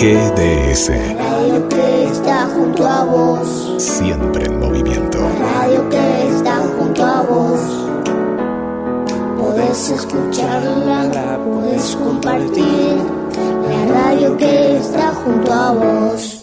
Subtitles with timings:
[0.00, 0.90] GDS.
[1.16, 3.74] radio que está junto a vos.
[3.78, 5.18] Siempre en movimiento.
[5.40, 7.60] radio que está junto a vos.
[9.38, 12.96] Podés escucharla, podés compartir.
[13.68, 16.33] La radio que está junto a vos.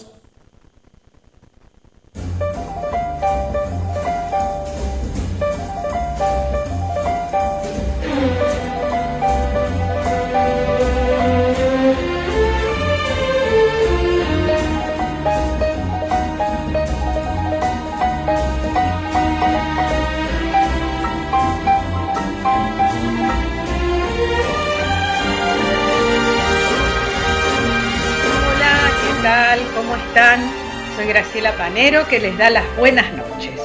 [31.72, 33.58] Que les da las buenas noches.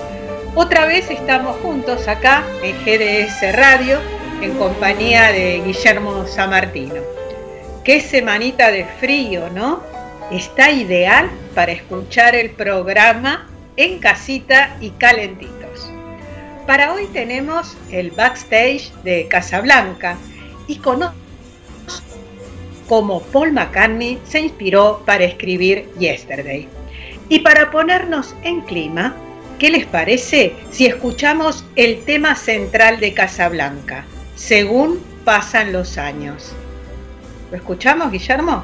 [0.56, 4.00] Otra vez estamos juntos acá en GDS Radio
[4.42, 7.02] en compañía de Guillermo Samartino.
[7.84, 9.84] Qué semanita de frío, ¿no?
[10.32, 15.92] Está ideal para escuchar el programa en casita y calentitos.
[16.66, 20.16] Para hoy tenemos el backstage de Casablanca
[20.66, 21.14] y conozco
[22.88, 26.77] cómo Paul McCartney se inspiró para escribir Yesterday.
[27.30, 29.16] Y para ponernos en clima,
[29.60, 36.54] ¿qué les parece si escuchamos el tema central de Casablanca, según pasan los años?
[37.52, 38.64] ¿Lo escuchamos, Guillermo?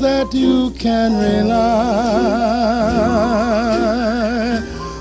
[0.00, 1.60] that you can rely.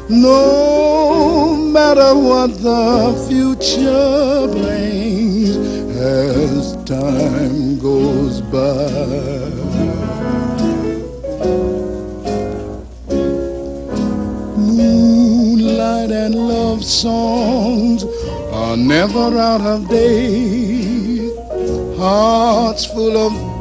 [0.10, 5.56] No matter what the future brings
[5.96, 8.88] as time goes by.
[14.58, 18.04] Moonlight and love songs
[18.52, 21.32] are never out of date.
[21.98, 23.49] Hearts full of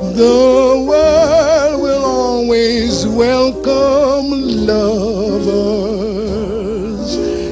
[0.00, 4.30] The world will always welcome
[4.64, 5.56] lovers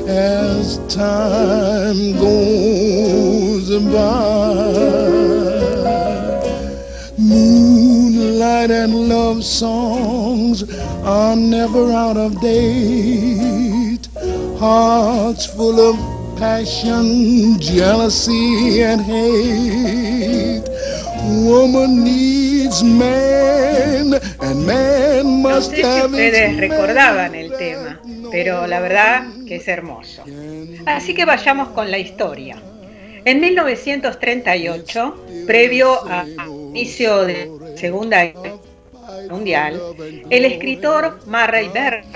[0.09, 4.63] as time goes by.
[7.19, 10.63] Moonlight and love songs
[11.03, 14.07] are never out of date.
[14.57, 15.97] Hearts full of
[16.39, 20.46] passion, jealousy, and hate.
[21.47, 22.83] Woman needs
[25.23, 28.01] no sé si ustedes recordaban el tema,
[28.33, 30.25] pero la verdad que es hermoso.
[30.87, 32.57] Así que vayamos con la historia.
[33.25, 36.35] En 1938, previo al
[36.71, 38.57] inicio de la Segunda Guerra
[39.31, 39.81] Mundial,
[40.29, 42.07] el escritor Murray Byrne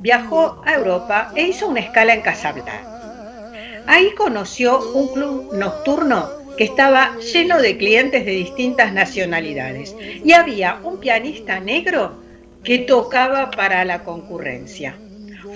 [0.00, 2.92] viajó a Europa e hizo una escala en Casablanca.
[3.86, 9.94] Ahí conoció un club nocturno que estaba lleno de clientes de distintas nacionalidades
[10.24, 12.22] y había un pianista negro
[12.64, 14.96] que tocaba para la concurrencia.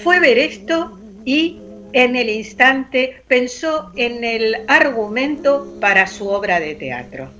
[0.03, 1.61] Fue ver esto y
[1.93, 7.31] en el instante pensó en el argumento para su obra de teatro.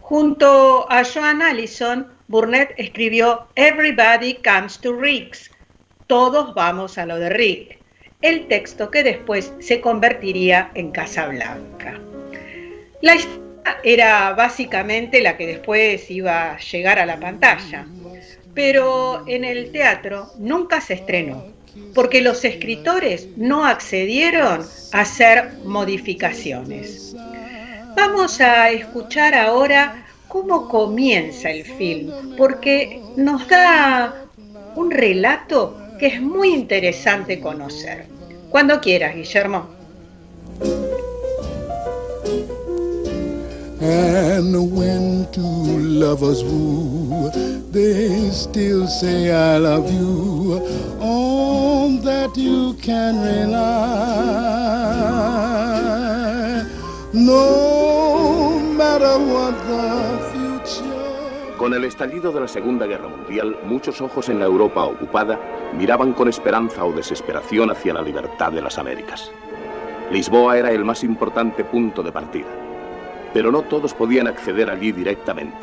[0.00, 5.50] Junto a Joan Allison, Burnett escribió Everybody Comes to Rick's,
[6.06, 7.78] Todos vamos a lo de Rick,
[8.22, 12.00] el texto que después se convertiría en Casablanca.
[13.00, 13.38] La historia
[13.84, 17.86] era básicamente la que después iba a llegar a la pantalla,
[18.54, 21.58] pero en el teatro nunca se estrenó
[21.94, 27.14] porque los escritores no accedieron a hacer modificaciones.
[27.96, 34.24] Vamos a escuchar ahora cómo comienza el film, porque nos da
[34.76, 38.06] un relato que es muy interesante conocer.
[38.50, 39.77] Cuando quieras, Guillermo.
[43.88, 47.30] And when two lovers woo,
[47.70, 50.60] they still say I love you.
[51.00, 54.48] On that you can rely.
[57.12, 60.08] No matter what the
[61.58, 65.38] con el estallido de la Segunda Guerra Mundial, muchos ojos en la Europa ocupada
[65.76, 69.32] miraban con esperanza o desesperación hacia la libertad de las Américas.
[70.10, 72.46] Lisboa era el más importante punto de partida,
[73.32, 75.58] pero no todos podían acceder allí directamente,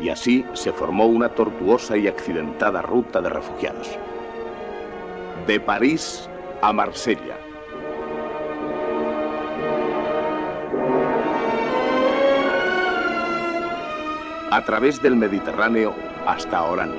[0.00, 3.90] y así se formó una tortuosa y accidentada ruta de refugiados.
[5.46, 6.28] De París
[6.62, 7.36] a Marsella,
[14.50, 15.94] a través del Mediterráneo
[16.26, 16.92] hasta Orán.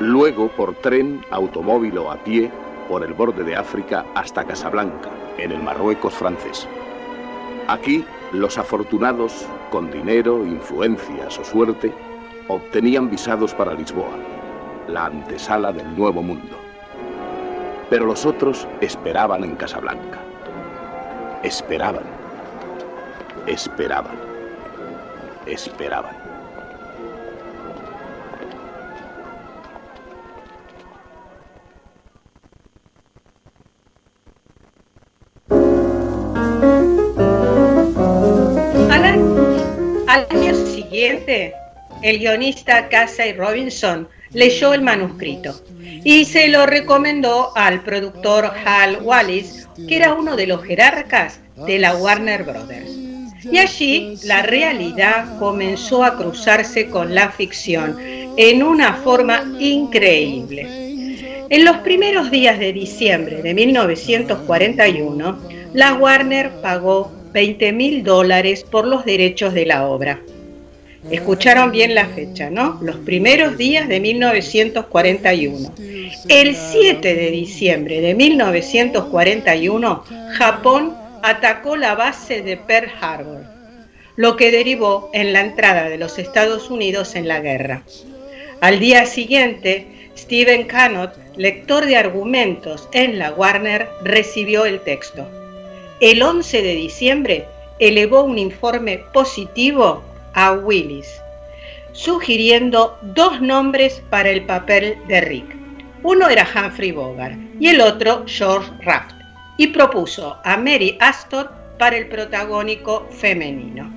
[0.00, 2.50] Luego por tren, automóvil o a pie
[2.88, 6.68] por el borde de África hasta Casablanca, en el Marruecos francés.
[7.68, 11.92] Aquí, los afortunados, con dinero, influencias o suerte,
[12.48, 14.16] obtenían visados para Lisboa,
[14.88, 16.56] la antesala del Nuevo Mundo.
[17.90, 20.24] Pero los otros esperaban en Casablanca
[21.44, 22.04] esperaban,
[23.46, 24.16] esperaban,
[25.46, 26.23] esperaban.
[42.02, 45.54] El guionista Casey Robinson leyó el manuscrito
[46.04, 51.78] y se lo recomendó al productor Hal Wallis, que era uno de los jerarcas de
[51.78, 52.90] la Warner Brothers.
[53.50, 57.96] Y allí la realidad comenzó a cruzarse con la ficción
[58.36, 60.66] en una forma increíble.
[61.50, 65.38] En los primeros días de diciembre de 1941,
[65.74, 70.20] la Warner pagó 20 mil dólares por los derechos de la obra.
[71.10, 72.78] Escucharon bien la fecha, ¿no?
[72.80, 75.74] Los primeros días de 1941.
[76.28, 83.44] El 7 de diciembre de 1941, Japón atacó la base de Pearl Harbor,
[84.16, 87.82] lo que derivó en la entrada de los Estados Unidos en la guerra.
[88.60, 95.28] Al día siguiente, Stephen Cannott, lector de argumentos en la Warner, recibió el texto.
[96.00, 97.44] El 11 de diciembre
[97.78, 100.02] elevó un informe positivo
[100.34, 101.20] a Willis,
[101.92, 105.56] sugiriendo dos nombres para el papel de Rick.
[106.02, 109.14] Uno era Humphrey Bogart y el otro George Raft,
[109.56, 113.90] y propuso a Mary Astor para el protagónico femenino.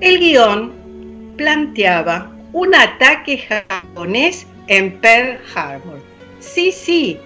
[0.00, 6.00] El guion planteaba un ataque japonés en Pearl Harbor.
[6.40, 7.18] Sí, sí,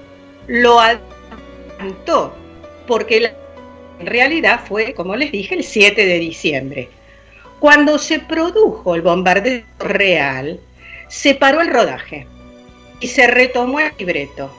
[0.46, 2.34] lo adelantó,
[2.86, 3.32] porque
[3.98, 6.88] en realidad fue, como les dije, el 7 de diciembre.
[7.60, 10.60] Cuando se produjo el bombardeo real,
[11.08, 12.26] se paró el rodaje
[13.00, 14.50] y se retomó el libreto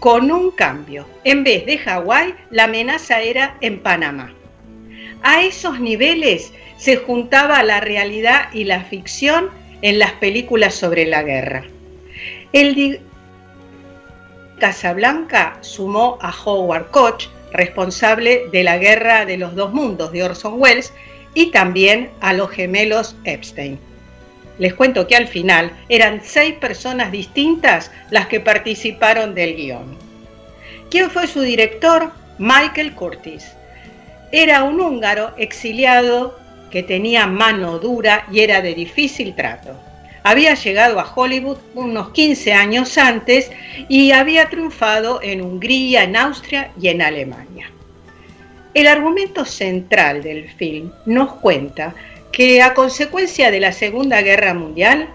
[0.00, 1.06] con un cambio.
[1.24, 4.34] En vez de Hawái, la amenaza era en Panamá.
[5.22, 9.50] A esos niveles se juntaba la realidad y la ficción
[9.80, 11.64] en las películas sobre la guerra.
[12.52, 13.00] El
[14.58, 20.54] Casablanca sumó a Howard Koch, responsable de la Guerra de los Dos Mundos de Orson
[20.60, 20.92] Welles,
[21.34, 23.78] y también a los gemelos Epstein.
[24.58, 29.98] Les cuento que al final eran seis personas distintas las que participaron del guion.
[30.90, 32.12] ¿Quién fue su director?
[32.38, 33.44] Michael Curtis.
[34.30, 36.38] Era un húngaro exiliado
[36.70, 39.76] que tenía mano dura y era de difícil trato.
[40.22, 43.50] Había llegado a Hollywood unos 15 años antes
[43.88, 47.70] y había triunfado en Hungría, en Austria y en Alemania.
[48.74, 51.94] El argumento central del film nos cuenta
[52.32, 55.10] que a consecuencia de la Segunda Guerra Mundial,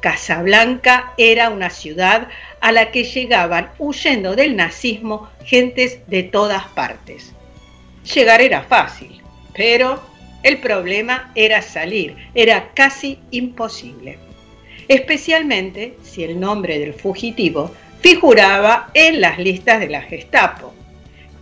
[0.00, 2.26] Casablanca era una ciudad
[2.60, 7.32] a la que llegaban huyendo del nazismo gentes de todas partes.
[8.12, 9.22] Llegar era fácil,
[9.54, 10.02] pero
[10.42, 14.18] el problema era salir, era casi imposible,
[14.88, 20.75] especialmente si el nombre del fugitivo figuraba en las listas de la Gestapo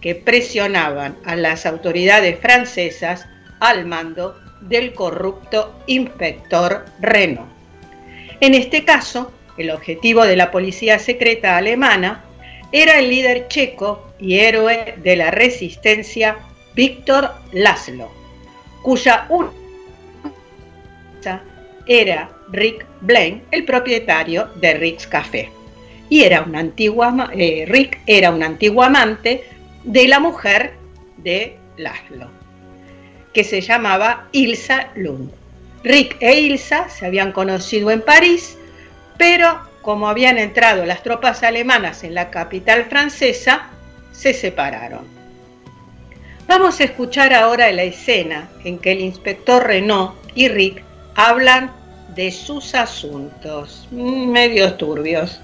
[0.04, 3.26] que presionaban a las autoridades francesas
[3.58, 7.48] al mando del corrupto inspector Reno.
[8.38, 12.22] En este caso, el objetivo de la policía secreta alemana
[12.70, 16.36] era el líder checo y héroe de la resistencia
[16.74, 18.12] Víctor Laszlo,
[18.82, 19.26] cuya
[21.86, 25.48] era Rick Blaine, el propietario de Rick's Café.
[26.10, 29.53] Y era un antiguo, eh, Rick era un antiguo amante
[29.84, 30.74] de la mujer
[31.18, 32.28] de Laszlo,
[33.32, 35.30] que se llamaba Ilsa Lund.
[35.82, 38.56] Rick e Ilsa se habían conocido en París,
[39.18, 43.68] pero como habían entrado las tropas alemanas en la capital francesa,
[44.12, 45.04] se separaron.
[46.46, 50.82] Vamos a escuchar ahora la escena en que el inspector Renault y Rick
[51.14, 51.70] hablan
[52.14, 55.40] de sus asuntos, medios turbios.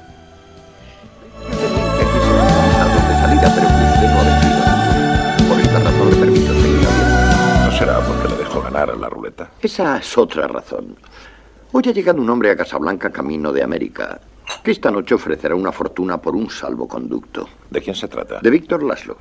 [8.62, 9.50] Ganar a la ruleta?
[9.61, 10.97] Esa es otra razón.
[11.73, 14.21] Hoy ha llegado un hombre a Casablanca camino de América,
[14.62, 17.49] que esta noche ofrecerá una fortuna por un salvoconducto.
[17.71, 18.40] ¿De quién se trata?
[18.40, 19.17] De Víctor Laszlo.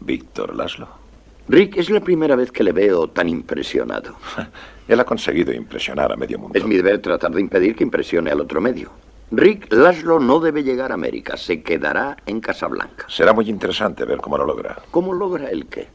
[0.00, 0.88] ¿Víctor Laszlo?
[1.48, 4.16] Rick, es la primera vez que le veo tan impresionado.
[4.88, 6.58] Él ha conseguido impresionar a medio mundo.
[6.58, 8.90] Es mi deber tratar de impedir que impresione al otro medio.
[9.30, 13.06] Rick Laszlo no debe llegar a América, se quedará en Casablanca.
[13.08, 14.76] Será muy interesante ver cómo lo logra.
[14.90, 15.88] ¿Cómo logra el qué?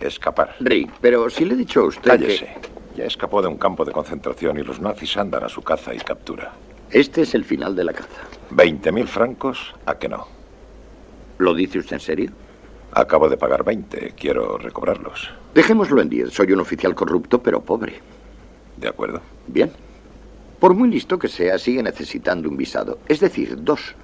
[0.00, 0.56] Escapar.
[0.60, 2.46] Rick, pero si le he dicho a usted Cállese.
[2.46, 2.78] que...
[2.96, 5.98] Ya escapó de un campo de concentración y los nazis andan a su caza y
[5.98, 6.52] captura.
[6.90, 8.22] Este es el final de la caza.
[8.50, 9.74] ¿20 mil francos?
[9.86, 10.26] ¿A que no?
[11.38, 12.30] ¿Lo dice usted en serio?
[12.92, 14.14] Acabo de pagar 20.
[14.16, 15.30] Quiero recobrarlos.
[15.54, 16.30] Dejémoslo en 10.
[16.32, 18.00] Soy un oficial corrupto, pero pobre.
[18.76, 19.20] ¿De acuerdo?
[19.46, 19.70] Bien.
[20.58, 22.98] Por muy listo que sea, sigue necesitando un visado.
[23.06, 23.94] Es decir, dos.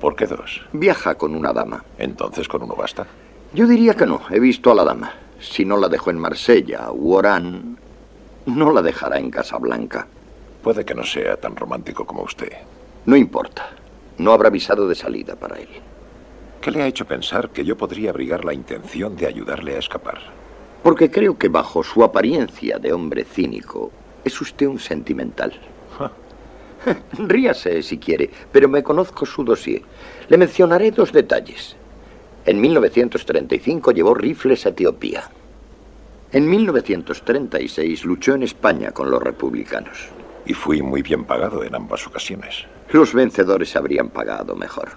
[0.00, 0.60] ¿Por qué dos?
[0.72, 1.84] Viaja con una dama.
[1.96, 3.06] Entonces con uno basta.
[3.54, 4.20] Yo diría que no.
[4.30, 5.12] He visto a la dama.
[5.38, 7.78] Si no la dejó en Marsella u Orán,
[8.46, 10.08] no la dejará en Casablanca.
[10.60, 12.50] Puede que no sea tan romántico como usted.
[13.06, 13.70] No importa.
[14.18, 15.68] No habrá visado de salida para él.
[16.60, 20.18] ¿Qué le ha hecho pensar que yo podría abrigar la intención de ayudarle a escapar?
[20.82, 23.92] Porque creo que bajo su apariencia de hombre cínico,
[24.24, 25.52] es usted un sentimental.
[27.18, 29.82] Ríase si quiere, pero me conozco su dossier.
[30.28, 31.76] Le mencionaré dos detalles.
[32.46, 35.30] En 1935 llevó rifles a Etiopía.
[36.30, 40.08] En 1936 luchó en España con los republicanos.
[40.44, 42.66] Y fui muy bien pagado en ambas ocasiones.
[42.90, 44.90] Los vencedores habrían pagado mejor.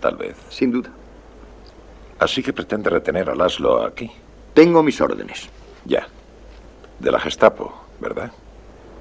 [0.00, 0.36] Tal vez.
[0.48, 0.90] Sin duda.
[2.18, 4.10] Así que pretende retener a Laszlo aquí.
[4.52, 5.48] Tengo mis órdenes.
[5.84, 6.08] Ya.
[6.98, 8.32] De la Gestapo, ¿verdad?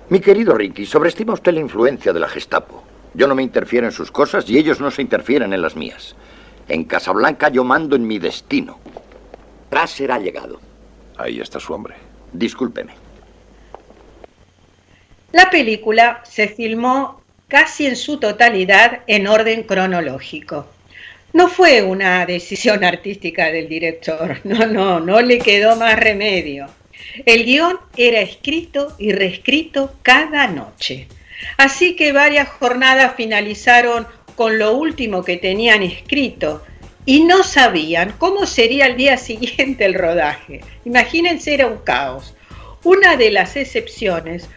[0.10, 2.84] Mi querido Ricky, sobreestima usted la influencia de la Gestapo.
[3.16, 6.16] Yo no me interfiero en sus cosas y ellos no se interfieren en las mías.
[6.70, 8.80] En Casablanca yo mando en mi destino.
[9.70, 10.62] Tras será llegado.
[11.18, 11.96] Ahí está su hombre.
[12.32, 12.94] Discúlpeme.
[15.32, 20.68] La película se filmó casi en su totalidad en orden cronológico.
[21.34, 26.68] No fue una decisión artística del director, no, no, no le quedó más remedio.
[27.26, 31.08] El guion era escrito y reescrito cada noche.
[31.58, 34.08] Así que varias jornadas finalizaron
[34.40, 36.64] con lo último que tenían escrito
[37.06, 40.62] y no sabían cómo sería el día siguiente el rodaje.
[40.86, 42.34] Imagínense, era un caos.
[42.86, 44.48] Una de las excepciones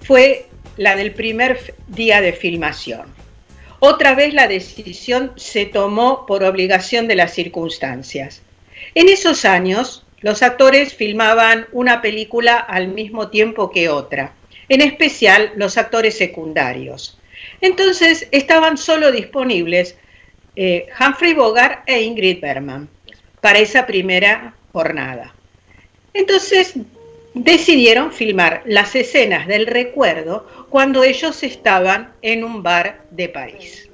[0.00, 0.46] fue
[0.78, 3.12] la del primer día de filmación.
[3.78, 8.40] Otra vez la decisión se tomó por obligación de las circunstancias.
[8.94, 14.32] En esos años, los actores filmaban una película al mismo tiempo que otra,
[14.70, 17.18] en especial los actores secundarios.
[17.60, 19.96] Entonces estaban solo disponibles
[20.56, 22.88] eh, Humphrey Bogart e Ingrid Bergman
[23.40, 25.34] para esa primera jornada.
[26.14, 26.74] Entonces
[27.34, 33.90] decidieron filmar las escenas del recuerdo cuando ellos estaban en un bar de París.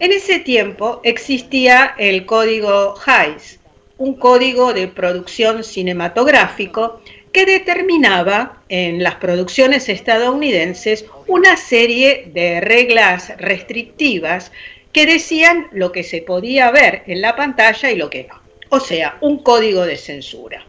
[0.00, 3.60] En ese tiempo existía el código Hays,
[3.96, 7.00] un código de producción cinematográfico
[7.32, 14.52] que determinaba en las producciones estadounidenses una serie de reglas restrictivas
[14.92, 18.40] que decían lo que se podía ver en la pantalla y lo que no.
[18.70, 20.64] O sea, un código de censura.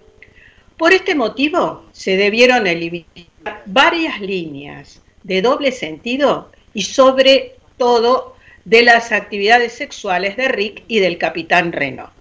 [0.78, 8.36] Por este motivo se debieron eliminar varias líneas de doble sentido y sobre todo
[8.66, 12.12] de las actividades sexuales de Rick y del capitán Reno.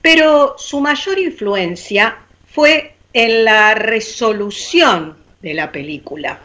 [0.00, 6.40] Pero su mayor influencia fue en la resolución de la película.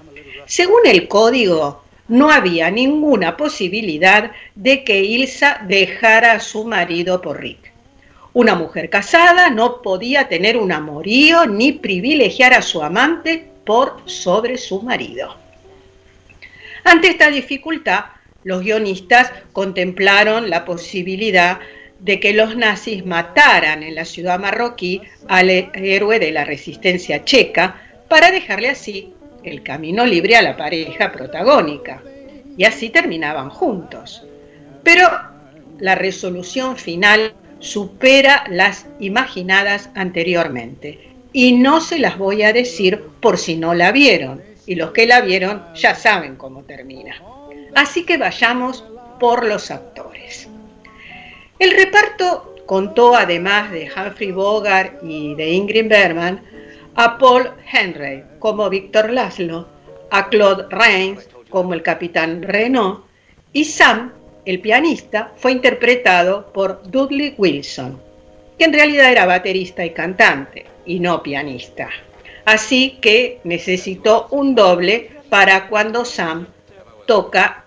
[0.46, 7.42] Según el código, no había ninguna posibilidad de que Ilsa dejara a su marido por
[7.42, 7.72] Rick.
[8.34, 14.58] Una mujer casada no podía tener un amorío ni privilegiar a su amante por sobre
[14.58, 15.36] su marido.
[16.84, 18.06] Ante esta dificultad,
[18.44, 21.60] los guionistas contemplaron la posibilidad
[22.00, 27.82] de que los nazis mataran en la ciudad marroquí al héroe de la resistencia checa
[28.08, 29.14] para dejarle así
[29.44, 32.02] el camino libre a la pareja protagónica.
[32.58, 34.26] Y así terminaban juntos.
[34.84, 35.08] Pero
[35.80, 41.12] la resolución final supera las imaginadas anteriormente.
[41.34, 44.42] Y no se las voy a decir por si no la vieron.
[44.66, 47.22] Y los que la vieron ya saben cómo termina.
[47.76, 48.84] Así que vayamos
[49.20, 50.50] por los actores.
[51.60, 56.44] El reparto contó, además de Humphrey Bogart y de Ingrid Bergman,
[56.94, 59.68] a Paul Henry como Víctor Laszlo,
[60.12, 63.06] a Claude Rains como el capitán Renault
[63.54, 64.14] y Sam,
[64.46, 68.00] el pianista, fue interpretado por Dudley Wilson,
[68.58, 71.90] que en realidad era baterista y cantante y no pianista.
[72.46, 76.48] Así que necesitó un doble para cuando Sam
[77.08, 77.66] toca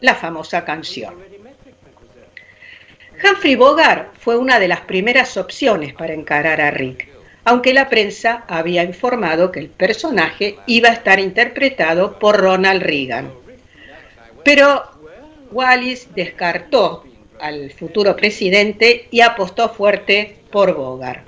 [0.00, 1.29] la famosa canción.
[3.22, 7.08] Humphrey Bogart fue una de las primeras opciones para encarar a Rick,
[7.44, 13.32] aunque la prensa había informado que el personaje iba a estar interpretado por Ronald Reagan.
[14.42, 14.84] Pero
[15.50, 17.04] Wallis descartó
[17.38, 21.26] al futuro presidente y apostó fuerte por Bogart.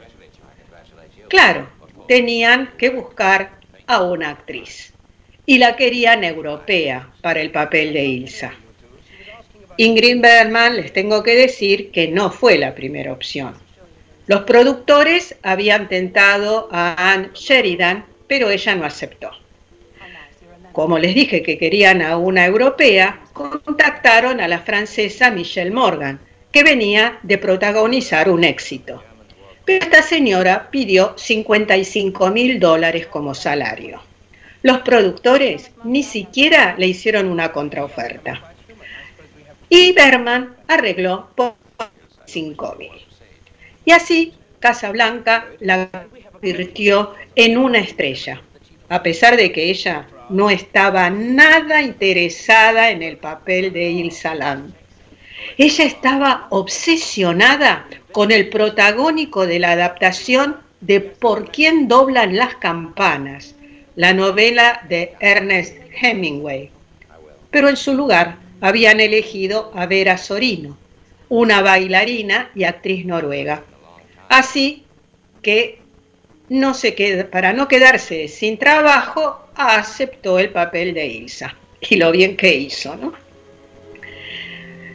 [1.29, 1.69] Claro,
[2.09, 3.51] tenían que buscar
[3.87, 4.93] a una actriz
[5.45, 8.55] y la querían europea para el papel de Ilsa.
[9.83, 13.55] Ingrid Bergman, les tengo que decir que no fue la primera opción.
[14.29, 19.33] Los productores habían tentado a Anne Sheridan, pero ella no aceptó.
[20.71, 26.21] Como les dije que querían a una europea, contactaron a la francesa Michelle Morgan,
[26.53, 29.03] que venía de protagonizar un éxito.
[29.65, 34.01] Pero esta señora pidió 55 mil dólares como salario.
[34.63, 38.52] Los productores ni siquiera le hicieron una contraoferta.
[39.75, 41.55] Y Berman arregló por
[42.27, 42.91] 5 mil.
[43.87, 45.89] Y así Casablanca la
[46.31, 48.43] convirtió en una estrella,
[48.91, 54.75] a pesar de que ella no estaba nada interesada en el papel de Ilsa Land.
[55.57, 63.55] Ella estaba obsesionada con el protagónico de la adaptación de Por quién doblan las campanas,
[63.97, 66.69] la novela de Ernest Hemingway.
[67.51, 70.79] Pero en su lugar habían elegido a Vera Sorino,
[71.29, 73.65] una bailarina y actriz noruega.
[74.29, 74.85] Así
[75.43, 75.81] que
[76.49, 76.93] no se
[77.31, 81.57] para no quedarse sin trabajo, aceptó el papel de Ilsa.
[81.81, 83.13] Y lo bien que hizo, ¿no?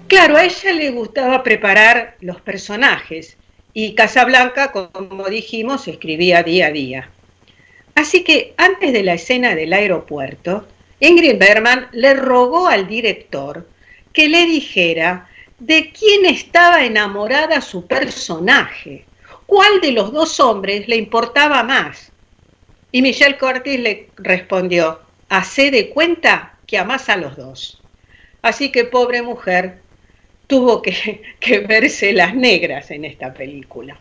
[0.08, 3.36] Claro, a ella le gustaba preparar los personajes
[3.74, 7.10] y Casablanca, como dijimos, escribía día a día.
[7.96, 10.66] Así que antes de la escena del aeropuerto,
[11.00, 13.68] Ingrid Berman le rogó al director
[14.14, 15.30] que le dijera
[15.60, 19.06] de quién estaba enamorada su personaje
[19.48, 22.12] cuál de los dos hombres le importaba más.
[22.92, 27.82] Y Michelle Curtis le respondió, hace de cuenta que amás a los dos.
[28.44, 29.80] Así que pobre mujer
[30.46, 33.98] tuvo que, que verse las negras en esta película.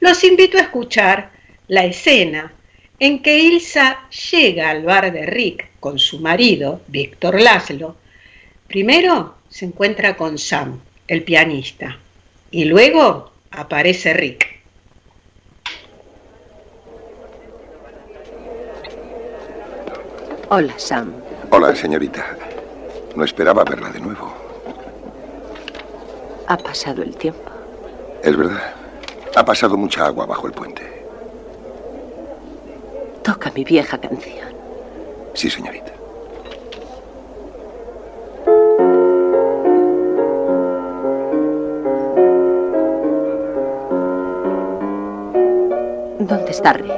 [0.00, 1.30] Los invito a escuchar
[1.68, 2.52] la escena
[2.98, 7.96] en que Ilsa llega al bar de Rick con su marido, Víctor Laszlo.
[8.66, 11.98] Primero se encuentra con Sam, el pianista,
[12.50, 14.56] y luego aparece Rick.
[20.48, 21.12] Hola, Sam.
[21.50, 22.36] Hola, señorita.
[23.16, 24.32] No esperaba verla de nuevo.
[26.46, 27.50] Ha pasado el tiempo.
[28.22, 28.74] Es verdad.
[29.34, 30.95] Ha pasado mucha agua bajo el puente.
[33.46, 34.48] Toca mi vieja canción.
[35.34, 35.92] Sí, señorita.
[46.18, 46.92] ¿Dónde está Rick?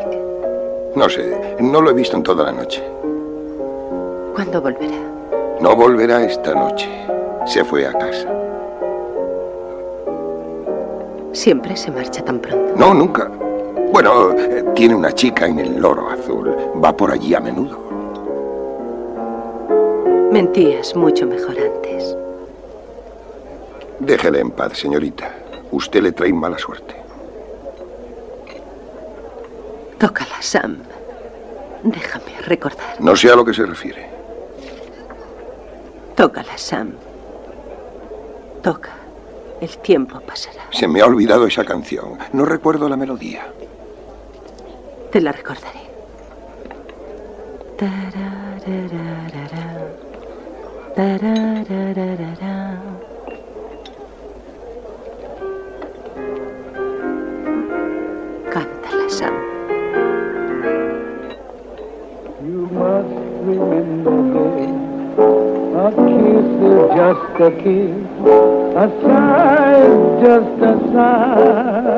[0.96, 2.82] No sé, no lo he visto en toda la noche.
[4.34, 4.96] ¿Cuándo volverá?
[5.60, 6.88] No volverá esta noche.
[7.44, 8.28] Se fue a casa.
[11.32, 12.72] Siempre se marcha tan pronto.
[12.74, 13.30] No, nunca.
[13.92, 14.34] Bueno,
[14.74, 16.54] tiene una chica en el loro azul.
[16.82, 17.78] Va por allí a menudo.
[20.30, 22.16] Mentías mucho mejor antes.
[23.98, 25.32] Déjele en paz, señorita.
[25.72, 26.94] Usted le trae mala suerte.
[29.98, 30.78] Tócala, Sam.
[31.82, 33.00] Déjame recordar.
[33.00, 34.08] No sé a lo que se refiere.
[36.14, 36.92] Tócala, Sam.
[38.62, 38.90] Toca.
[39.60, 40.62] El tiempo pasará.
[40.70, 42.18] Se me ha olvidado esa canción.
[42.32, 43.46] No recuerdo la melodía.
[45.10, 45.80] Te la recordaré.
[58.50, 59.34] Cántala, Sam.
[62.44, 63.08] You must
[63.46, 64.18] remember,
[65.74, 67.96] a kiss is just a kiss,
[68.76, 68.86] a
[70.22, 70.62] just
[70.94, 71.97] a.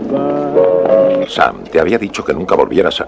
[1.27, 3.07] Sam, te había dicho que nunca volvieras a...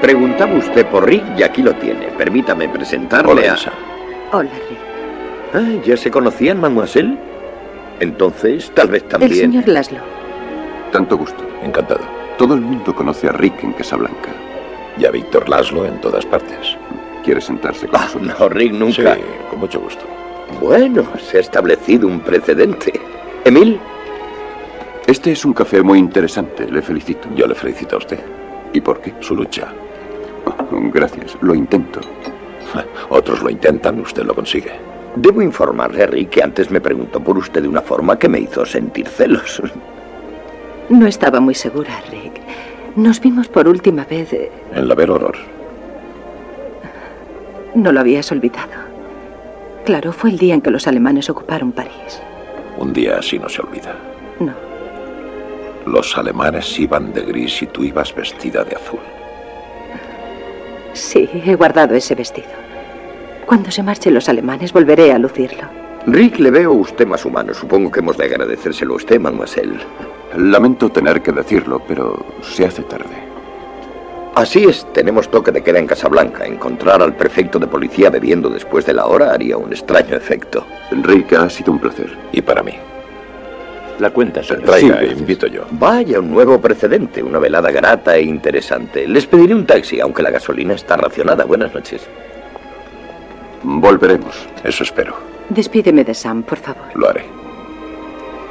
[0.00, 2.06] Preguntaba usted por Rick y aquí lo tiene.
[2.16, 3.44] Permítame presentarle Hola, a...
[3.46, 3.72] Elsa.
[4.32, 4.78] Hola, Rick.
[5.52, 7.18] Ah, ¿ya se conocían, mademoiselle?
[8.00, 9.32] Entonces, tal vez también...
[9.32, 9.98] El señor Laszlo.
[10.92, 11.44] Tanto gusto.
[11.62, 12.00] Encantado.
[12.38, 14.30] Todo el mundo conoce a Rick en Casablanca.
[14.98, 16.76] Y a Víctor Laszlo en todas partes.
[17.24, 18.38] ¿Quiere sentarse con Ah, nosotros?
[18.40, 19.14] no, Rick nunca.
[19.14, 20.04] Sí, con mucho gusto.
[20.60, 22.92] Bueno, se ha establecido un precedente.
[23.44, 23.78] Emil,
[25.06, 26.66] Este es un café muy interesante.
[26.70, 27.28] Le felicito.
[27.36, 28.18] Yo le felicito a usted.
[28.72, 29.14] ¿Y por qué?
[29.20, 29.68] Su lucha.
[30.44, 31.36] Oh, gracias.
[31.42, 32.00] Lo intento.
[33.08, 34.72] Otros lo intentan, usted lo consigue.
[35.14, 38.40] debo informarle a Rick que antes me preguntó por usted de una forma que me
[38.40, 39.62] hizo sentir celos.
[40.88, 42.35] No estaba muy segura, Rick.
[42.96, 44.32] Nos vimos por última vez.
[44.32, 45.36] eh, En la ver horror.
[47.74, 48.72] No lo habías olvidado.
[49.84, 52.20] Claro, fue el día en que los alemanes ocuparon París.
[52.78, 53.94] Un día así no se olvida.
[54.40, 54.52] No.
[55.86, 58.98] Los alemanes iban de gris y tú ibas vestida de azul.
[60.94, 62.48] Sí, he guardado ese vestido.
[63.44, 65.64] Cuando se marchen los alemanes volveré a lucirlo.
[66.06, 67.52] Rick, le veo a usted más humano.
[67.54, 69.78] Supongo que hemos de agradecérselo a usted, mademoiselle.
[70.34, 73.24] Lamento tener que decirlo, pero se hace tarde.
[74.34, 76.44] Así es, tenemos toque de queda en Casablanca.
[76.44, 80.66] Encontrar al prefecto de policía bebiendo después de la hora haría un extraño efecto.
[80.90, 82.14] Rick, ha sido un placer.
[82.32, 82.72] Y para mí.
[83.98, 85.18] La cuenta se Traiga, Sí, gracias.
[85.20, 85.62] invito yo.
[85.70, 89.08] Vaya, un nuevo precedente, una velada grata e interesante.
[89.08, 91.44] Les pediré un taxi, aunque la gasolina está racionada.
[91.46, 92.02] Buenas noches.
[93.62, 94.34] Volveremos.
[94.62, 95.14] Eso espero.
[95.48, 96.82] Despídeme de Sam, por favor.
[96.94, 97.24] Lo haré.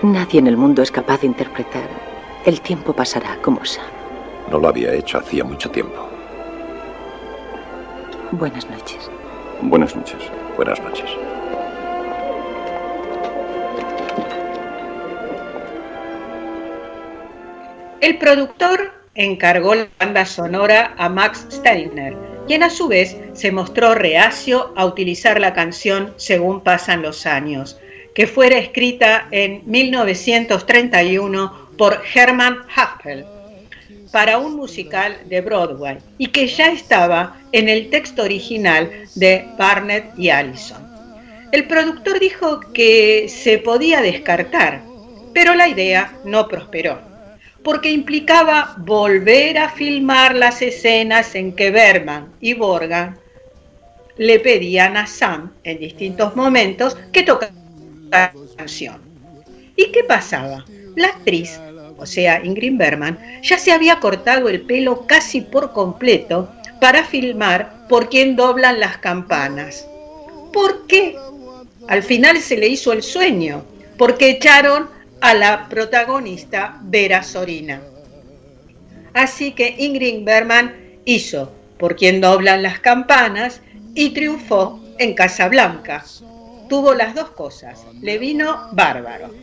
[0.06, 1.90] Nadie en el mundo es capaz de interpretar.
[2.46, 3.88] El tiempo pasará como Sam.
[4.52, 6.08] No lo había hecho hacía mucho tiempo.
[8.32, 9.10] Buenas noches.
[9.64, 10.20] Buenas noches.
[10.56, 11.10] Buenas noches.
[18.00, 22.16] El productor encargó la banda sonora a Max Steiner,
[22.46, 27.80] quien a su vez se mostró reacio a utilizar la canción Según pasan los años,
[28.16, 33.26] que fuera escrita en 1931 por Hermann Happel
[34.12, 40.06] para un musical de Broadway y que ya estaba en el texto original de Barnett
[40.18, 40.82] y Allison.
[41.52, 44.82] El productor dijo que se podía descartar,
[45.34, 47.02] pero la idea no prosperó,
[47.64, 53.20] porque implicaba volver a filmar las escenas en que Berman y Borgan
[54.16, 57.65] le pedían a Sam en distintos momentos que tocara
[59.76, 60.66] ¿Y qué pasaba?
[60.96, 61.60] La actriz,
[61.98, 67.88] o sea, Ingrid Berman, ya se había cortado el pelo casi por completo para filmar
[67.88, 69.88] por quien doblan las campanas.
[70.54, 71.18] ¿Por qué?
[71.88, 73.66] Al final se le hizo el sueño,
[73.98, 74.90] porque echaron
[75.22, 77.82] a la protagonista Vera Sorina.
[79.14, 80.74] Así que Ingrid Berman
[81.06, 83.62] hizo por quien doblan las campanas
[83.94, 86.04] y triunfó en Casablanca.
[86.70, 89.34] Tuvo las dos cosas, le vino bárbaro.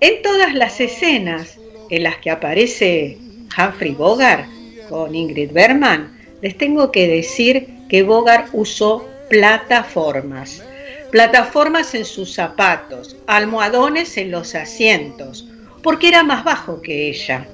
[0.00, 1.58] En todas las escenas
[1.90, 3.18] en las que aparece
[3.56, 4.46] Humphrey Bogart
[4.88, 10.62] con Ingrid Berman, les tengo que decir que Bogart usó plataformas.
[11.10, 15.48] Plataformas en sus zapatos, almohadones en los asientos,
[15.82, 17.46] porque era más bajo que ella.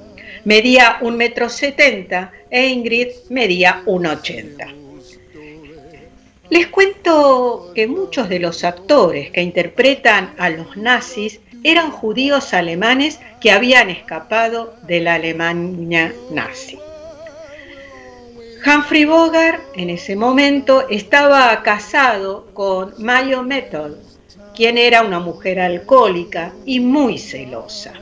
[0.43, 4.67] Medía un metro setenta e Ingrid medía un ochenta.
[6.49, 13.19] Les cuento que muchos de los actores que interpretan a los nazis eran judíos alemanes
[13.41, 16.77] que habían escapado de la Alemania nazi.
[18.65, 23.93] Humphrey Bogart en ese momento estaba casado con Mayo Method,
[24.55, 27.93] quien era una mujer alcohólica y muy celosa.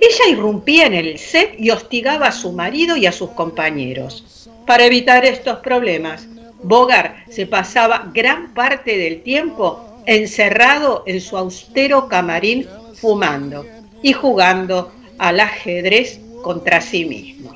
[0.00, 4.48] Ella irrumpía en el set y hostigaba a su marido y a sus compañeros.
[4.66, 6.26] Para evitar estos problemas,
[6.62, 13.64] Bogart se pasaba gran parte del tiempo encerrado en su austero camarín fumando
[14.02, 17.54] y jugando al ajedrez contra sí mismo.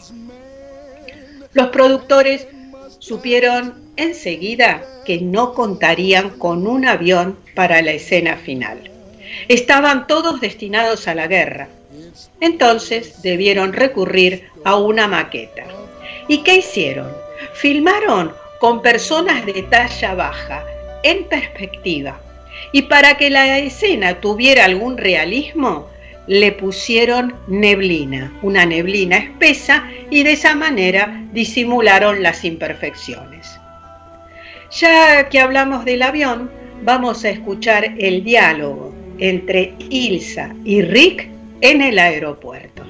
[1.53, 2.47] Los productores
[2.99, 8.91] supieron enseguida que no contarían con un avión para la escena final.
[9.49, 11.69] Estaban todos destinados a la guerra.
[12.41, 15.65] Entonces debieron recurrir a una maqueta.
[16.29, 17.11] ¿Y qué hicieron?
[17.55, 18.33] Filmaron
[18.65, 20.65] con personas de talla baja,
[21.03, 22.19] en perspectiva.
[22.73, 25.91] Y para que la escena tuviera algún realismo,
[26.27, 33.61] le pusieron neblina, una neblina espesa, y de esa manera disimularon las imperfecciones.
[34.71, 36.51] Ya que hablamos del avión,
[36.85, 41.29] vamos a escuchar el diálogo entre Ilsa y Rick
[41.61, 42.83] en el aeropuerto.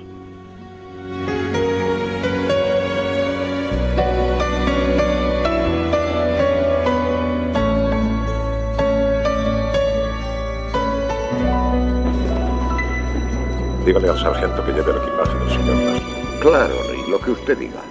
[13.84, 16.40] Dígale al sargento que lleve el equipaje del señor Laszlo.
[16.40, 17.82] Claro, Rick, lo que usted diga.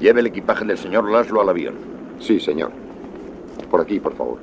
[0.00, 1.74] Lleve el equipaje del señor Laszlo al avión.
[2.18, 2.72] Sí, señor.
[3.70, 4.38] Por aquí, por favor.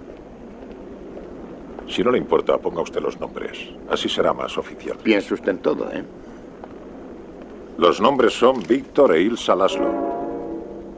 [1.88, 3.58] Si no le importa, ponga usted los nombres.
[3.90, 4.98] Así será más oficial.
[5.04, 6.04] Piense usted en todo, ¿eh?
[7.78, 9.90] Los nombres son Víctor e Ilsa Laszlo.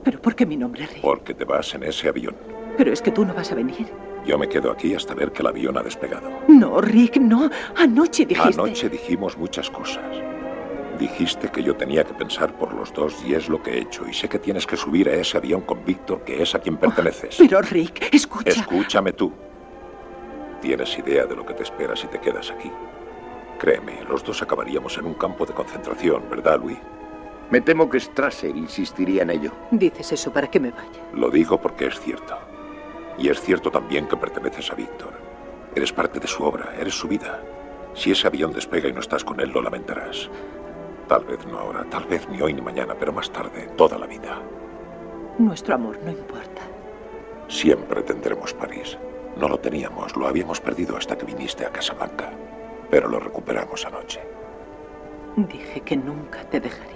[0.04, 1.02] ¿Pero por qué mi nombre, Rick?
[1.02, 2.36] Porque te vas en ese avión.
[2.78, 3.88] Pero es que tú no vas a venir.
[4.26, 6.30] Yo me quedo aquí hasta ver que el avión ha despegado.
[6.48, 7.50] No, Rick, no.
[7.76, 8.54] Anoche dijiste...
[8.54, 10.06] Anoche dijimos muchas cosas.
[11.00, 14.08] Dijiste que yo tenía que pensar por los dos y es lo que he hecho.
[14.08, 16.78] Y sé que tienes que subir a ese avión con Víctor, que es a quien
[16.78, 17.38] perteneces.
[17.40, 18.52] pero, Rick, escucha...
[18.52, 19.32] Escúchame tú.
[20.62, 22.72] Tienes idea de lo que te espera si te quedas aquí.
[23.58, 26.78] Créeme, los dos acabaríamos en un campo de concentración, ¿verdad, Louis?
[27.50, 29.52] Me temo que Strasser insistiría en ello.
[29.72, 31.02] Dices eso para que me vaya.
[31.14, 32.36] Lo digo porque es cierto.
[33.18, 35.14] Y es cierto también que perteneces a Víctor.
[35.76, 37.40] Eres parte de su obra, eres su vida.
[37.94, 40.30] Si ese avión despega y no estás con él, lo lamentarás.
[41.08, 44.08] Tal vez no ahora, tal vez ni hoy ni mañana, pero más tarde, toda la
[44.08, 44.42] vida.
[45.38, 46.62] Nuestro amor no importa.
[47.48, 48.98] Siempre tendremos París.
[49.38, 52.32] No lo teníamos, lo habíamos perdido hasta que viniste a Casablanca.
[52.90, 54.22] Pero lo recuperamos anoche.
[55.36, 56.91] Dije que nunca te dejaría.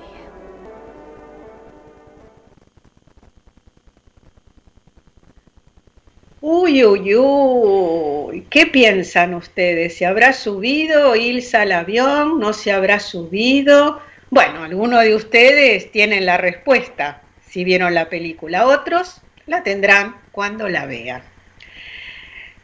[6.66, 9.98] Uy, uy, uy, ¿qué piensan ustedes?
[9.98, 12.40] ¿Se habrá subido Ilsa al avión?
[12.40, 14.02] ¿No se habrá subido?
[14.32, 20.68] Bueno, algunos de ustedes tienen la respuesta si vieron la película, otros la tendrán cuando
[20.68, 21.22] la vean.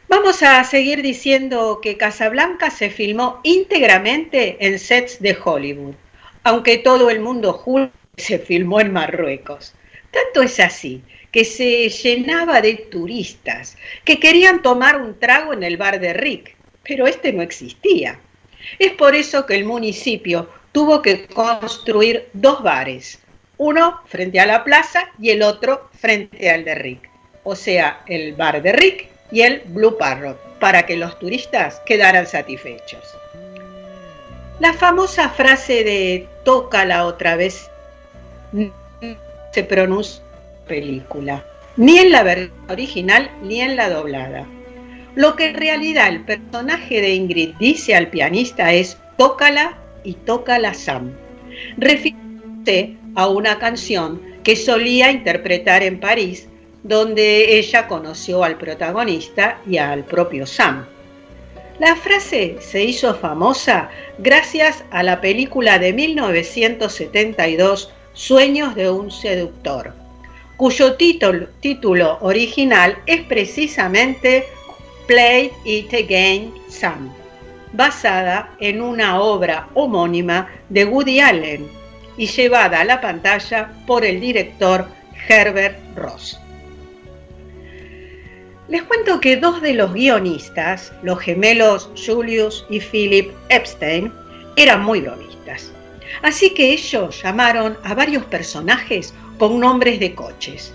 [0.08, 5.94] Vamos a seguir diciendo que Casablanca se filmó íntegramente en sets de Hollywood,
[6.42, 9.74] aunque todo el mundo jura que se filmó en Marruecos.
[10.10, 15.78] Tanto es así que se llenaba de turistas que querían tomar un trago en el
[15.78, 18.20] bar de Rick, pero este no existía.
[18.78, 23.18] Es por eso que el municipio tuvo que construir dos bares,
[23.56, 27.10] uno frente a la plaza y el otro frente al de Rick,
[27.44, 32.26] o sea, el bar de Rick y el Blue Parrot, para que los turistas quedaran
[32.26, 33.02] satisfechos.
[34.60, 37.70] La famosa frase de tócala otra vez
[39.52, 40.22] se pronuncia
[40.66, 41.44] película,
[41.76, 44.46] ni en la versión original ni en la doblada.
[45.14, 50.74] Lo que en realidad el personaje de Ingrid dice al pianista es tócala y tócala
[50.74, 51.12] Sam,
[51.76, 56.48] refiriéndose a una canción que solía interpretar en París,
[56.82, 60.86] donde ella conoció al protagonista y al propio Sam.
[61.78, 69.94] La frase se hizo famosa gracias a la película de 1972 Sueños de un seductor,
[70.62, 74.46] cuyo título, original es precisamente
[75.08, 77.12] Play It Again Sam,
[77.72, 81.66] basada en una obra homónima de Woody Allen
[82.16, 84.86] y llevada a la pantalla por el director
[85.28, 86.38] Herbert Ross.
[88.68, 94.12] Les cuento que dos de los guionistas, los gemelos Julius y Philip Epstein,
[94.54, 95.72] eran muy bromistas.
[96.22, 100.72] Así que ellos llamaron a varios personajes con nombres de coches.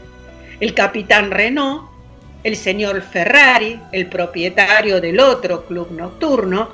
[0.59, 1.83] El capitán Renault,
[2.43, 6.69] el señor Ferrari, el propietario del otro club nocturno,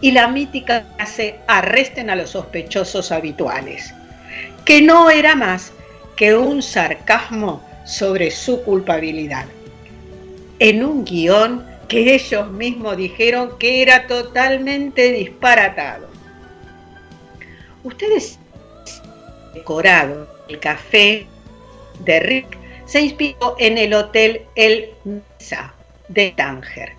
[0.00, 3.92] y la mítica frase arresten a los sospechosos habituales,
[4.64, 5.72] que no era más
[6.16, 9.46] que un sarcasmo sobre su culpabilidad.
[10.58, 16.08] En un guion que ellos mismos dijeron que era totalmente disparatado.
[17.82, 18.38] Ustedes
[19.54, 21.26] decorado el café
[22.00, 25.74] de Rick se inspiró en el hotel El Mesa
[26.08, 26.92] de Tánger.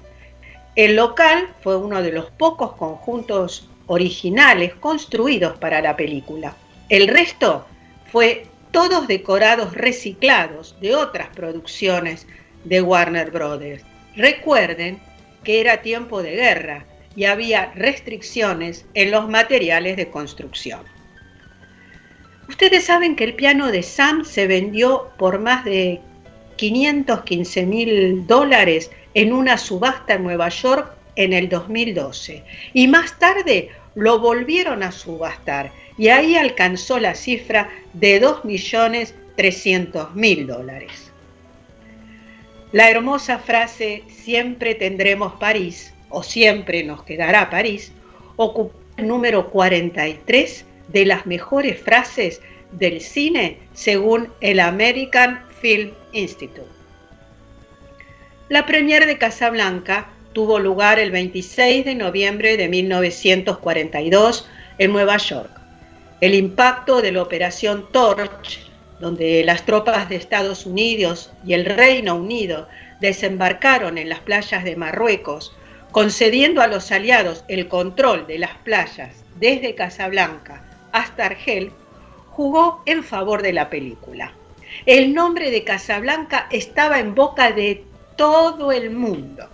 [0.75, 6.55] El local fue uno de los pocos conjuntos originales construidos para la película.
[6.89, 7.65] El resto
[8.11, 12.27] fue todos decorados reciclados de otras producciones
[12.65, 13.83] de Warner Brothers.
[14.15, 14.99] Recuerden
[15.43, 16.85] que era tiempo de guerra
[17.15, 20.81] y había restricciones en los materiales de construcción.
[22.49, 26.01] Ustedes saben que el piano de Sam se vendió por más de
[26.55, 33.69] 515 mil dólares en una subasta en Nueva York en el 2012 y más tarde
[33.93, 41.11] lo volvieron a subastar y ahí alcanzó la cifra de 2.300.000 dólares.
[42.71, 47.91] La hermosa frase siempre tendremos París o siempre nos quedará París
[48.37, 56.67] ocupa el número 43 de las mejores frases del cine según el American Film Institute.
[58.49, 64.47] La premier de Casablanca tuvo lugar el 26 de noviembre de 1942
[64.77, 65.49] en Nueva York.
[66.21, 68.59] El impacto de la Operación Torch,
[68.99, 72.67] donde las tropas de Estados Unidos y el Reino Unido
[72.99, 75.55] desembarcaron en las playas de Marruecos,
[75.91, 81.71] concediendo a los aliados el control de las playas desde Casablanca hasta Argel,
[82.31, 84.33] jugó en favor de la película.
[84.85, 87.83] El nombre de Casablanca estaba en boca de
[88.15, 89.47] todo el mundo.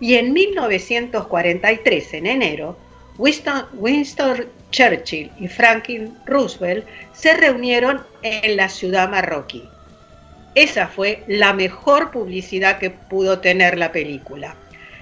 [0.00, 2.76] Y en 1943, en enero,
[3.16, 9.64] Winston, Winston Churchill y Franklin Roosevelt se reunieron en la ciudad marroquí.
[10.54, 14.54] Esa fue la mejor publicidad que pudo tener la película.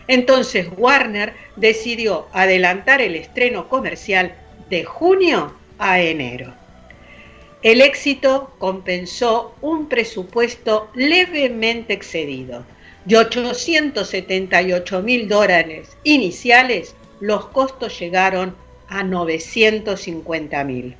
[0.08, 4.34] Entonces Warner decidió adelantar el estreno comercial
[4.70, 6.54] de junio a enero.
[7.62, 12.64] El éxito compensó un presupuesto levemente excedido.
[13.04, 18.54] De 878 mil dólares iniciales, los costos llegaron
[18.88, 20.94] a 950 mil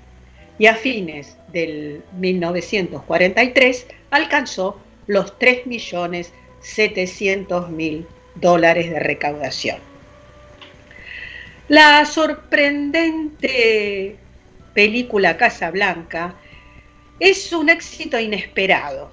[0.59, 9.79] y a fines del 1943 alcanzó los 3 millones 700 mil dólares de recaudación.
[11.69, 14.17] La sorprendente
[14.77, 16.37] película Casablanca
[17.19, 19.11] es un éxito inesperado.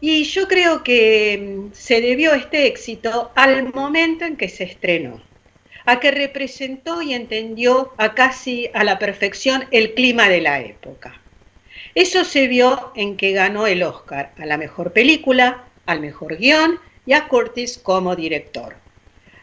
[0.00, 5.20] Y yo creo que mm, se debió este éxito al momento en que se estrenó
[5.86, 11.20] a que representó y entendió a casi a la perfección el clima de la época.
[11.94, 16.80] Eso se vio en que ganó el Oscar a la mejor película, al mejor guion
[17.04, 18.76] y a Curtis como director.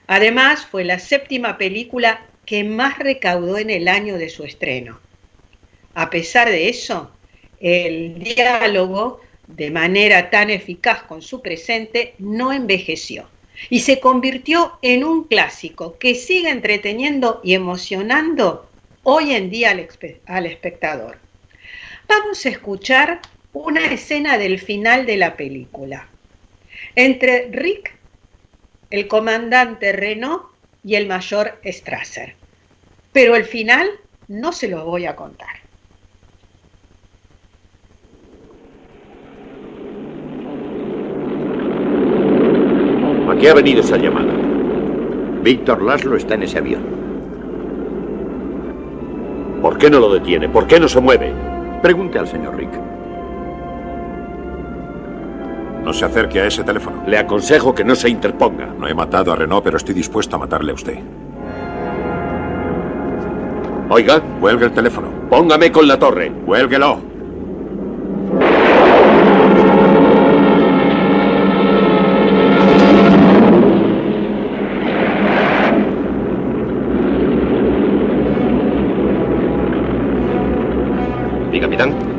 [0.08, 5.00] Además, fue la séptima película que más recaudó en el año de su estreno.
[5.94, 7.10] A pesar de eso,
[7.62, 13.30] el diálogo, de manera tan eficaz con su presente, no envejeció
[13.70, 18.70] y se convirtió en un clásico que sigue entreteniendo y emocionando
[19.04, 21.20] hoy en día al, espectador.
[22.10, 23.22] Vamos a escuchar
[23.54, 26.10] una escena del final de la película
[26.98, 27.96] entre Rick,
[28.90, 30.48] el comandante Renault
[30.84, 32.41] y el mayor Strasser.
[33.12, 33.90] Pero el final
[34.28, 35.50] no se lo voy a contar.
[43.30, 44.34] ¿A qué ha venido esa llamada?
[45.42, 46.84] Víctor Laszlo está en ese avión.
[49.62, 50.50] ¿Por qué no lo detiene?
[50.50, 51.34] ¿Por qué no se mueve?
[51.82, 52.72] Pregunte al señor Rick.
[55.84, 57.04] No se acerque a ese teléfono.
[57.08, 58.68] Le aconsejo que no se interponga.
[58.68, 61.00] No he matado a Renault, pero estoy dispuesto a matarle a usted.
[63.94, 64.22] Oiga.
[64.40, 65.10] Cuelgue el teléfono.
[65.30, 66.32] Póngame con la torre.
[66.46, 67.12] Cuélguelo.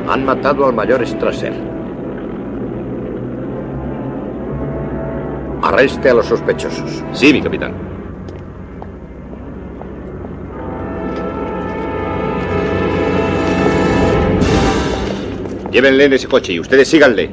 [0.09, 1.55] Han matado al mayor Strasser.
[5.63, 7.03] Arreste a los sospechosos.
[7.13, 7.92] Sí, mi capitán.
[15.73, 17.31] Llévenle en ese coche y ustedes síganle.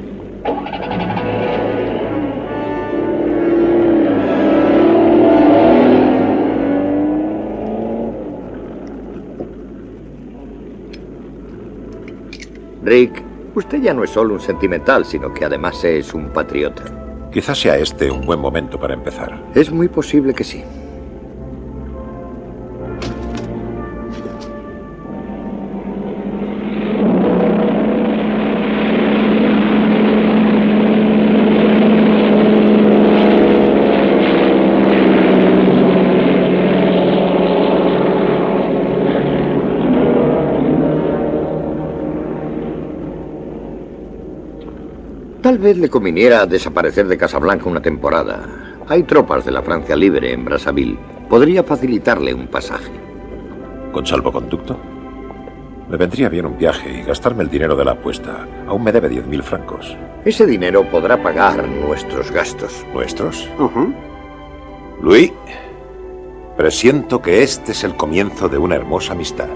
[12.82, 13.22] Rick,
[13.54, 16.82] usted ya no es solo un sentimental, sino que además es un patriota.
[17.30, 19.38] Quizás sea este un buen momento para empezar.
[19.54, 20.64] Es muy posible que sí.
[45.60, 48.40] Vez le conviniera desaparecer de Casablanca una temporada.
[48.88, 50.98] Hay tropas de la Francia Libre en Brazzaville.
[51.28, 52.90] Podría facilitarle un pasaje.
[53.92, 54.76] ¿Con salvoconducto?
[55.88, 58.46] Me vendría bien un viaje y gastarme el dinero de la apuesta.
[58.66, 59.96] Aún me debe 10.000 francos.
[60.24, 62.84] Ese dinero podrá pagar nuestros gastos.
[62.92, 63.48] ¿Nuestros?
[65.02, 65.32] Luis,
[66.56, 69.48] presiento que este es el comienzo de una hermosa amistad.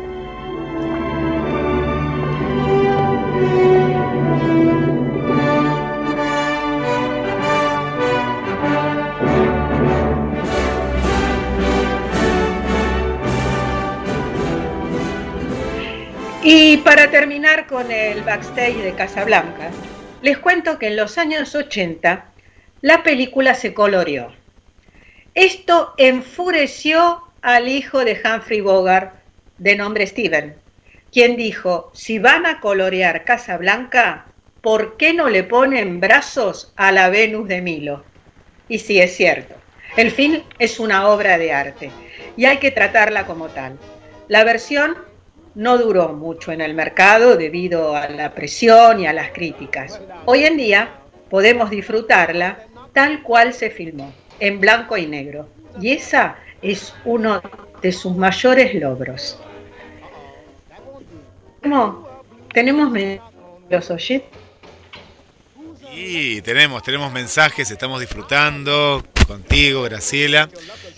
[16.46, 19.70] Y para terminar con el backstage de Casablanca,
[20.20, 22.26] les cuento que en los años 80
[22.82, 24.30] la película se coloreó.
[25.34, 29.14] Esto enfureció al hijo de Humphrey Bogart,
[29.56, 30.54] de nombre Steven,
[31.10, 34.26] quien dijo, si van a colorear Casablanca,
[34.60, 38.04] ¿por qué no le ponen brazos a la Venus de Milo?
[38.68, 39.54] Y sí, es cierto,
[39.96, 41.90] el film es una obra de arte
[42.36, 43.78] y hay que tratarla como tal.
[44.28, 44.94] La versión
[45.54, 50.00] no duró mucho en el mercado debido a la presión y a las críticas.
[50.24, 50.90] Hoy en día
[51.30, 55.48] podemos disfrutarla tal cual se filmó, en blanco y negro.
[55.80, 57.42] Y esa es uno
[57.82, 59.38] de sus mayores logros.
[62.52, 62.92] ¿Tenemos
[63.68, 64.30] los oyentes?
[66.44, 70.48] Tenemos, tenemos mensajes, estamos disfrutando contigo, Graciela,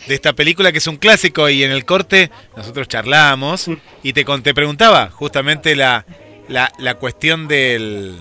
[0.06, 3.70] de esta película que es un clásico y en el corte nosotros charlamos
[4.02, 6.04] y te, te preguntaba justamente la,
[6.48, 8.16] la, la cuestión del,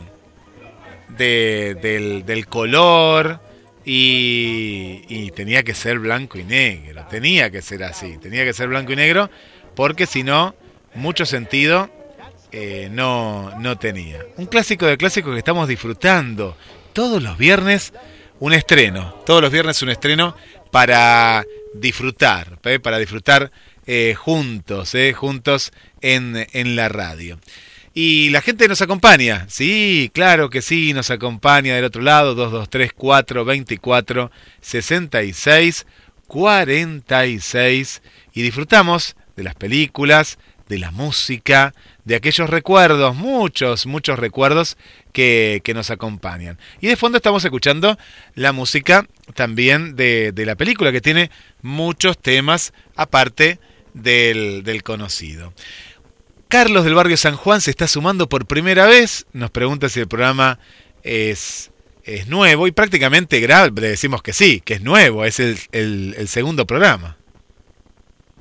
[1.09, 3.39] del, del, color
[3.83, 8.67] y, y tenía que ser blanco y negro, tenía que ser así, tenía que ser
[8.67, 9.29] blanco y negro
[9.75, 10.55] porque si no,
[10.95, 11.89] mucho sentido
[12.51, 14.19] eh, no, no tenía.
[14.37, 16.55] Un clásico de clásicos que estamos disfrutando
[16.93, 17.91] todos los viernes,
[18.39, 19.15] un estreno.
[19.25, 20.35] Todos los viernes un estreno
[20.71, 22.79] para disfrutar, ¿eh?
[22.79, 23.51] para disfrutar
[23.85, 25.71] eh, juntos, juntos
[26.01, 27.39] en, en la radio.
[27.93, 32.91] Y la gente nos acompaña, sí, claro que sí, nos acompaña del otro lado, 223
[32.91, 35.85] 424 66
[36.27, 38.01] 46
[38.33, 41.73] y disfrutamos de las películas, de la música,
[42.05, 44.77] de aquellos recuerdos, muchos, muchos recuerdos
[45.11, 46.59] que, que, nos acompañan.
[46.79, 47.97] Y de fondo estamos escuchando
[48.35, 51.31] la música también de, de la película, que tiene
[51.63, 53.59] muchos temas aparte
[53.93, 55.53] del, del, conocido.
[56.47, 60.07] Carlos del barrio San Juan se está sumando por primera vez, nos pregunta si el
[60.07, 60.59] programa
[61.01, 61.71] es,
[62.03, 66.67] es nuevo y prácticamente le decimos que sí, que es nuevo, es el, el segundo
[66.67, 67.17] programa.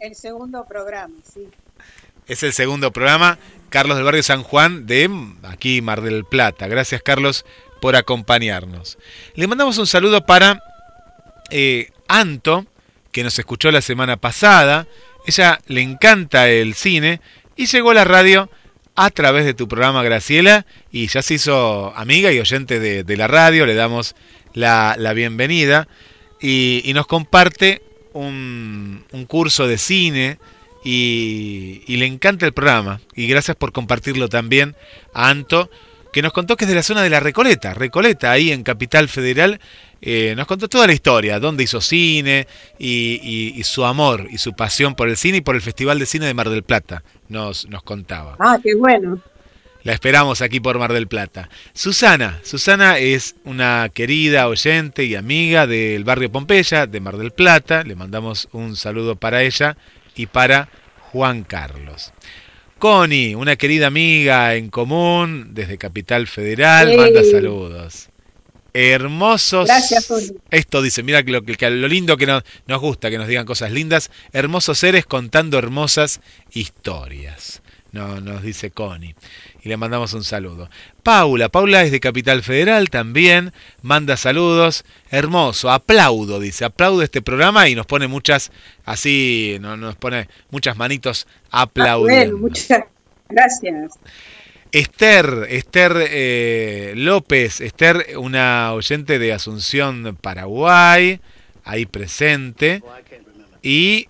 [0.00, 1.48] El segundo programa, sí.
[2.26, 3.38] Es el segundo programa.
[3.68, 5.10] Carlos del barrio San Juan de
[5.42, 6.66] aquí Mar del Plata.
[6.68, 7.44] Gracias Carlos
[7.82, 8.96] por acompañarnos.
[9.34, 10.62] Le mandamos un saludo para
[11.50, 12.64] eh, Anto,
[13.12, 14.86] que nos escuchó la semana pasada.
[15.26, 17.20] Ella le encanta el cine
[17.56, 18.48] y llegó a la radio
[18.94, 23.26] a través de tu programa Graciela y ya se hizo amiga y oyente de, la
[23.26, 23.66] radio.
[23.66, 24.14] Le damos
[24.54, 25.88] la, bienvenida
[26.40, 27.82] y, nos comparte
[28.14, 30.38] un curso de cine
[30.84, 33.00] y, y, le encanta el programa.
[33.16, 34.76] Y gracias por compartirlo también
[35.14, 35.70] a Anto,
[36.12, 39.08] que nos contó que es de la zona de la Recoleta, Recoleta, ahí en Capital
[39.08, 39.60] Federal.
[40.00, 42.46] Eh, nos contó toda la historia, dónde hizo cine
[42.78, 45.98] y, y, y, su amor y su pasión por el cine y por el Festival
[45.98, 47.02] de Cine de Mar del Plata.
[47.30, 48.36] Nos, nos contaba.
[48.38, 49.18] Ah, qué bueno.
[49.82, 51.50] La esperamos aquí por Mar del Plata.
[51.72, 57.82] Susana, Susana es una querida oyente y amiga del barrio Pompeya, de Mar del Plata.
[57.82, 59.76] Le mandamos un saludo para ella
[60.14, 60.68] y para
[61.12, 62.12] Juan Carlos.
[62.78, 68.10] Connie, una querida amiga en común desde Capital Federal, manda saludos.
[68.72, 69.68] Hermosos.
[69.68, 70.32] Gracias, Connie.
[70.50, 74.10] Esto dice, mira lo, lo lindo que nos, nos gusta, que nos digan cosas lindas.
[74.32, 76.20] Hermosos seres contando hermosas
[76.52, 77.62] historias.
[77.92, 79.14] No, nos dice Connie.
[79.64, 80.68] Y le mandamos un saludo.
[81.02, 84.84] Paula, Paula es de Capital Federal también, manda saludos.
[85.10, 88.52] Hermoso, aplaudo, dice, aplaudo este programa y nos pone muchas,
[88.84, 92.22] así, no, nos pone muchas manitos aplaudiendo.
[92.22, 92.84] Ah, bueno, muchas
[93.30, 93.92] gracias.
[94.70, 101.20] Esther, Esther eh, López, Esther, una oyente de Asunción, Paraguay,
[101.64, 102.82] ahí presente.
[103.62, 104.08] Y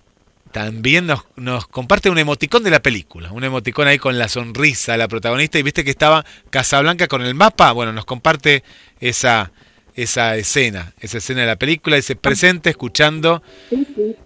[0.55, 5.09] también nos, comparte un emoticón de la película, un emoticón ahí con la sonrisa, la
[5.09, 8.63] protagonista, y viste que estaba Casablanca con el mapa, bueno, nos comparte
[9.01, 9.51] esa,
[9.95, 13.43] esa escena, esa escena de la película, dice presente escuchando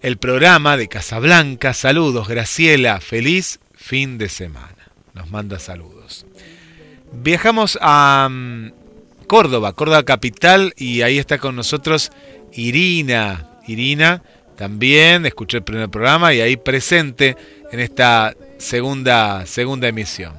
[0.04, 6.28] el programa de Casablanca, saludos, Graciela, feliz fin de semana, nos manda saludos.
[7.12, 8.70] Viajamos a um,
[9.26, 12.12] Córdoba, Córdoba capital, y ahí está con nosotros
[12.54, 14.22] Irina, Irina,
[14.60, 17.38] también escuché el primer programa y ahí presente
[17.72, 20.34] en esta segunda, segunda emisión.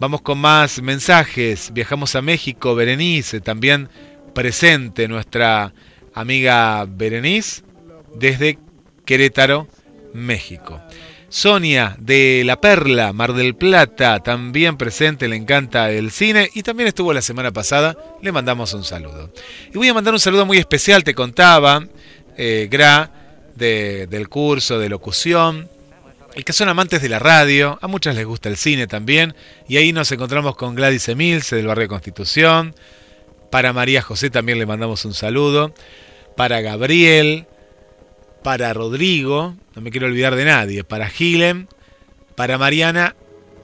[0.00, 1.70] Vamos con más mensajes.
[1.74, 3.90] Viajamos a México, Berenice, también
[4.32, 5.74] presente nuestra
[6.14, 7.62] amiga Berenice
[8.14, 8.58] desde
[9.04, 9.68] Querétaro,
[10.14, 10.80] México.
[11.28, 16.86] Sonia de La Perla, Mar del Plata, también presente, le encanta el cine y también
[16.86, 19.30] estuvo la semana pasada, le mandamos un saludo.
[19.74, 21.86] Y voy a mandar un saludo muy especial, te contaba,
[22.38, 23.10] eh, Gra,
[23.56, 25.68] del curso de locución,
[26.34, 29.34] y que son amantes de la radio, a muchas les gusta el cine también,
[29.68, 32.74] y ahí nos encontramos con Gladys Emilce del barrio Constitución,
[33.50, 35.72] para María José también le mandamos un saludo,
[36.36, 37.46] para Gabriel,
[38.42, 41.68] para Rodrigo, no me quiero olvidar de nadie, para Gilem,
[42.34, 43.16] para Mariana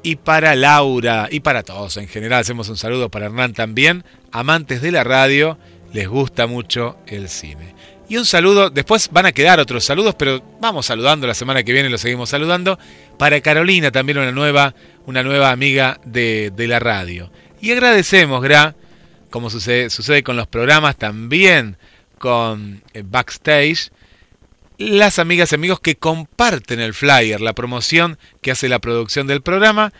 [0.02, 4.80] y para Laura, y para todos en general, hacemos un saludo para Hernán también, amantes
[4.80, 5.58] de la radio,
[5.92, 7.74] les gusta mucho el cine.
[8.12, 11.72] Y un saludo, después van a quedar otros saludos, pero vamos saludando la semana que
[11.72, 12.78] viene, lo seguimos saludando.
[13.16, 14.74] Para Carolina, también una nueva,
[15.06, 17.32] una nueva amiga de, la radio.
[17.62, 18.76] Y agradecemos, Gra,
[19.30, 21.78] como sucede, sucede con los programas, también
[22.18, 23.90] con eh, Backstage,
[24.76, 29.40] las amigas y amigos que comparten el flyer, la promoción que hace la producción del
[29.40, 29.90] programa.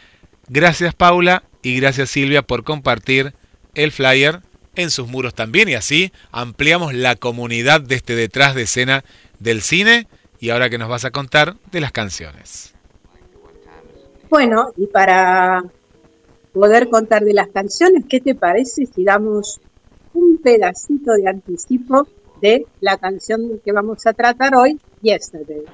[0.48, 3.32] Gracias Paula y gracias Silvia por compartir
[3.74, 4.42] el flyer
[4.76, 9.04] en sus muros también y así ampliamos la comunidad de este detrás de escena
[9.38, 10.06] del cine
[10.40, 12.74] y ahora que nos vas a contar de las canciones.
[14.28, 15.62] Bueno, y para
[16.52, 19.60] poder contar de las canciones, ¿qué te parece si damos
[20.14, 22.08] un pedacito de anticipo
[22.40, 25.64] de la canción que vamos a tratar hoy, Yesterday?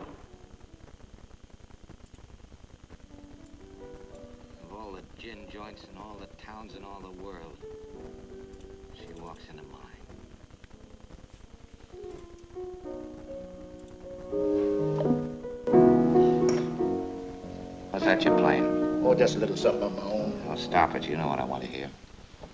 [18.09, 18.65] That you're playing?
[19.05, 20.43] Oh, just a little something of my own.
[20.49, 21.07] Oh, stop it.
[21.07, 21.91] You know what I want to hear.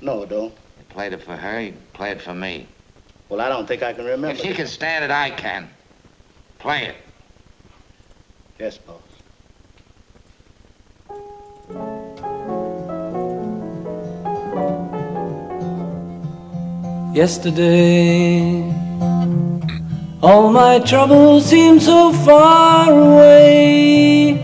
[0.01, 0.53] No, don't.
[0.53, 2.67] You played it for her, you play it for me.
[3.29, 4.31] Well, I don't think I can remember.
[4.31, 5.71] If she can stand it, I can.
[6.59, 6.97] Play it.
[8.59, 9.01] Yes, boss.
[17.15, 18.61] Yesterday,
[20.21, 24.44] all my troubles seem so far away.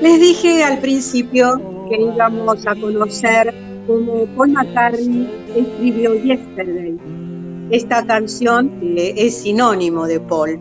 [0.00, 3.54] Les dije al principio que íbamos a conocer
[3.86, 6.98] cómo Paul McCartney escribió Yesterday,
[7.70, 10.60] esta canción que es sinónimo de Paul.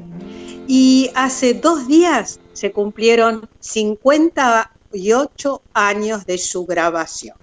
[0.67, 7.35] y hace dos días se cumplieron 58 años de su grabación.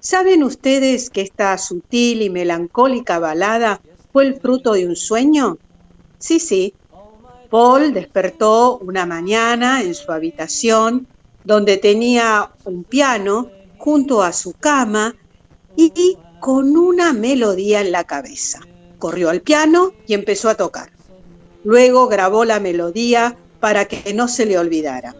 [0.00, 3.80] ¿Saben ustedes que esta sutil y melancólica balada
[4.12, 5.58] fue el fruto de un sueño?
[6.18, 6.74] Sí, sí.
[7.50, 11.06] Paul despertó una mañana en su habitación
[11.44, 15.16] donde tenía un piano junto a su cama
[15.76, 18.60] y con una melodía en la cabeza.
[18.98, 20.90] Corrió al piano y empezó a tocar.
[21.64, 25.14] Luego grabó la melodía para que no se le olvidara.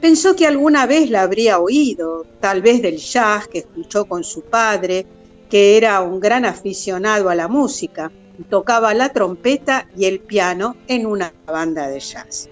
[0.00, 4.42] Pensó que alguna vez la habría oído, tal vez del jazz que escuchó con su
[4.42, 5.06] padre,
[5.48, 8.10] que era un gran aficionado a la música
[8.44, 12.48] tocaba la trompeta y el piano en una banda de jazz.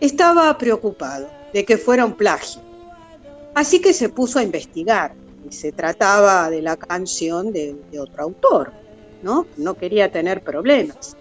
[0.00, 2.60] Estaba preocupado de que fuera un plagio,
[3.54, 5.14] así que se puso a investigar
[5.48, 8.72] y se trataba de la canción de, otro autor,
[9.22, 9.46] ¿no?
[9.56, 11.16] No quería tener problemas.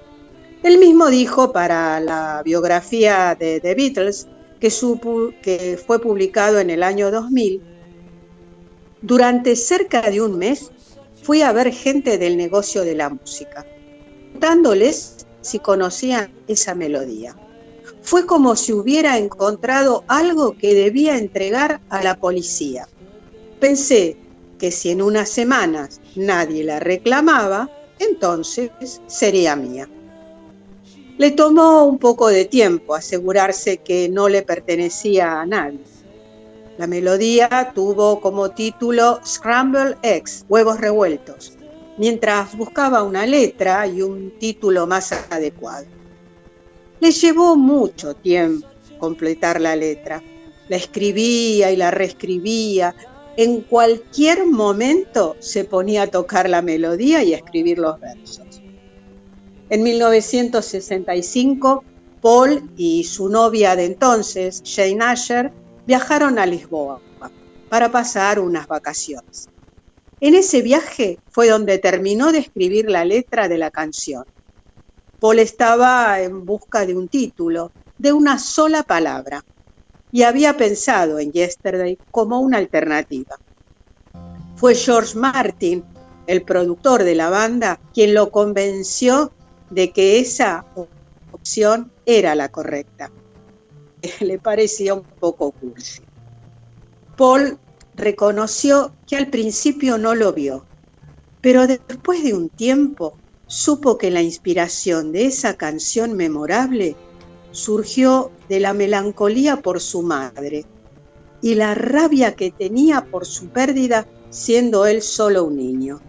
[0.64, 4.28] Él mismo dijo para la biografía de The Beatles,
[4.60, 5.00] que, su,
[5.42, 7.62] que, fue publicado en el año 2000,
[9.02, 10.72] durante cerca de un mes
[11.22, 13.66] fui a ver gente del negocio de la música,
[14.36, 17.36] preguntándoles si conocían esa melodía.
[18.02, 22.88] Fue como si hubiera encontrado algo que debía entregar a la policía.
[23.60, 24.18] Pensé
[24.60, 27.70] que si en unas semanas nadie la reclamaba,
[28.00, 28.72] entonces
[29.08, 29.88] sería mía.
[31.18, 35.80] Le tomó un poco de tiempo asegurarse que no le pertenecía a nadie.
[36.78, 41.55] La melodía tuvo como título Scrambled Eggs, huevos revueltos,
[41.98, 45.86] mientras buscaba una letra y un título más adecuado.
[47.00, 48.68] Le llevó mucho tiempo
[49.00, 50.24] completar la letra.
[50.68, 52.96] La escribía y la reescribía.
[53.38, 58.62] En cualquier momento se ponía a tocar la melodía y a escribir los versos.
[59.70, 61.84] En 1965,
[62.22, 65.52] Paul y su novia de entonces, Jane Asher,
[65.86, 67.02] viajaron a Lisboa
[67.70, 69.50] para pasar unas vacaciones.
[70.26, 74.26] En ese viaje fue donde terminó de escribir la letra de la canción.
[75.20, 79.46] Paul estaba en busca de un título, de una sola palabra,
[80.12, 83.38] y había pensado en Yesterday como una alternativa.
[84.56, 85.84] Fue George Martin,
[86.26, 89.32] el productor de la banda, quien lo convenció
[89.70, 90.66] de que esa
[91.34, 93.12] opción era la correcta.
[94.22, 96.02] Le parecía un poco cursi.
[97.16, 97.60] Paul
[97.96, 100.66] reconoció que al principio no lo vio,
[101.42, 103.18] pero después de un tiempo
[103.48, 106.96] supo que la inspiración de esa canción memorable
[107.52, 110.66] surgió de la melancolía por su madre
[111.42, 116.02] y la rabia que tenía por su pérdida siendo él solo un niño.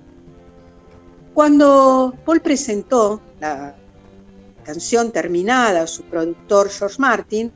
[1.34, 3.76] Cuando Paul presentó la
[4.64, 7.52] canción terminada a su productor George Martin,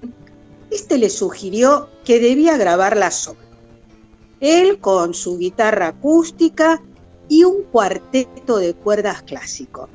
[0.71, 3.50] este le sugirió que debía grabarla solo.
[4.41, 6.83] Él con su guitarra acústica
[7.29, 9.89] y un cuarteto de cuerdas clásico.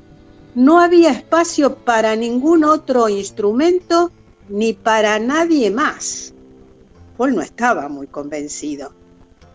[0.56, 4.12] No había espacio para ningún otro instrumento
[4.48, 6.34] ni para nadie más.
[7.18, 8.94] Paul no estaba muy convencido,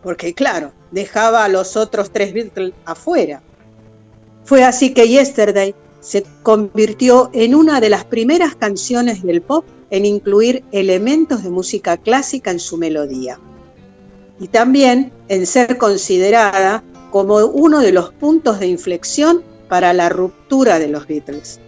[0.02, 3.42] porque claro, dejaba a los otros tres Beatles afuera.
[4.44, 10.04] Fue así que Yesterday se convirtió en una de las primeras canciones del pop en
[10.04, 13.38] incluir elementos de música clásica en su melodía.
[14.40, 20.78] Y también en ser considerada como uno de los puntos de inflexión para la ruptura
[20.78, 21.60] de los Beatles,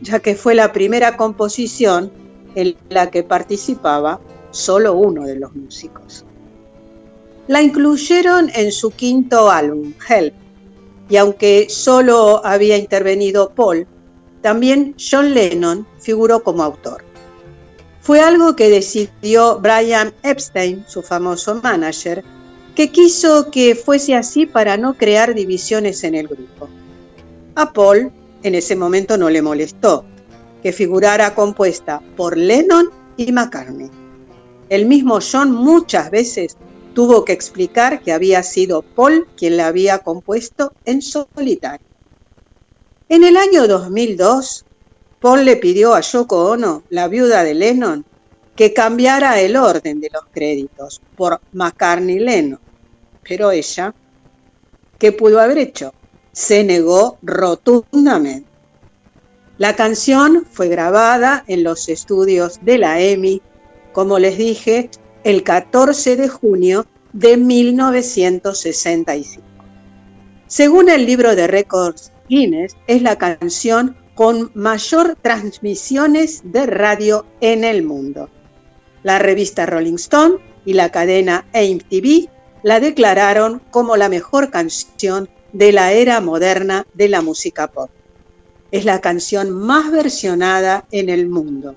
[0.00, 2.10] ya que fue la primera composición
[2.54, 6.24] en la que participaba solo uno de los músicos.
[7.48, 10.34] La incluyeron en su quinto álbum, Help,
[11.10, 13.86] y aunque solo había intervenido Paul,
[14.40, 17.04] también John Lennon figuró como autor.
[18.04, 22.22] Fue algo que decidió Brian Epstein, su famoso manager,
[22.74, 26.68] que quiso que fuese así para no crear divisiones en el grupo.
[27.54, 30.04] A Paul en ese momento no le molestó
[30.62, 33.90] que figurara compuesta por Lennon y McCartney.
[34.68, 36.58] El mismo John muchas veces
[36.92, 41.86] tuvo que explicar que había sido Paul quien la había compuesto en solitario.
[43.08, 44.66] En el año 2002,
[45.24, 48.04] Paul le pidió a Yoko Ono, la viuda de Lennon,
[48.54, 52.60] que cambiara el orden de los créditos por McCartney Lennon.
[53.26, 53.94] Pero ella,
[54.98, 55.94] ¿qué pudo haber hecho?
[56.32, 58.46] Se negó rotundamente.
[59.56, 63.40] La canción fue grabada en los estudios de la EMI,
[63.94, 64.90] como les dije,
[65.22, 69.42] el 14 de junio de 1965.
[70.48, 77.64] Según el libro de récords Guinness, es la canción con mayor transmisiones de radio en
[77.64, 78.28] el mundo.
[79.02, 82.28] La revista Rolling Stone y la cadena MTV
[82.62, 87.90] la declararon como la mejor canción de la era moderna de la música pop.
[88.70, 91.76] Es la canción más versionada en el mundo.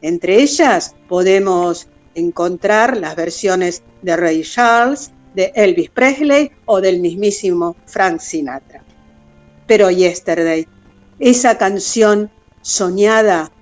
[0.00, 7.76] Entre ellas podemos encontrar las versiones de Ray Charles, de Elvis Presley o del mismísimo
[7.86, 8.82] Frank Sinatra.
[9.66, 10.66] Pero Yesterday,
[11.20, 12.30] esa canción
[12.62, 13.52] soñada,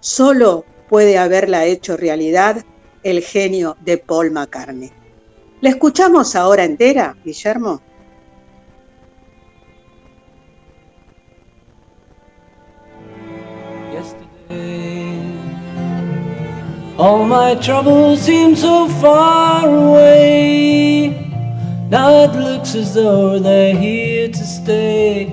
[0.00, 2.64] solo puede haberla hecho realidad
[3.02, 4.90] el genio de Paul McCartney.
[5.60, 7.80] ¿La escuchamos ahora entera, Guillermo?
[16.98, 21.08] All my troubles seem so far away.
[21.88, 25.32] Now it looks as though here to stay.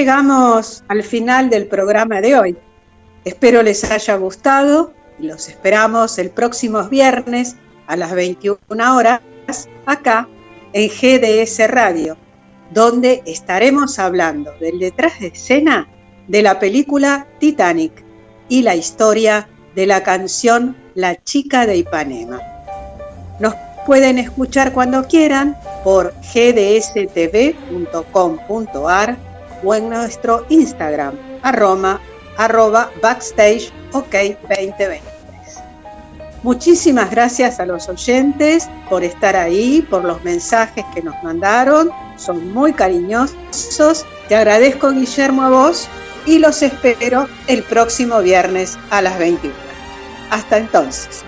[0.00, 2.56] llegamos al final del programa de hoy.
[3.26, 8.56] Espero les haya gustado y los esperamos el próximo viernes a las 21
[8.96, 9.20] horas
[9.84, 10.26] acá
[10.72, 12.16] en GDS Radio,
[12.70, 15.86] donde estaremos hablando del detrás de escena
[16.28, 17.92] de la película Titanic
[18.48, 22.40] y la historia de la canción La chica de Ipanema.
[23.38, 26.90] Nos pueden escuchar cuando quieran por gdstv.com.ar
[29.62, 32.00] o en nuestro Instagram, arroba,
[32.36, 34.14] arroba backstage ok
[34.48, 35.00] 2023.
[36.42, 42.52] Muchísimas gracias a los oyentes por estar ahí, por los mensajes que nos mandaron, son
[42.52, 44.06] muy cariñosos.
[44.28, 45.86] Te agradezco Guillermo a vos
[46.24, 49.54] y los espero el próximo viernes a las 21.
[50.30, 51.24] Hasta entonces.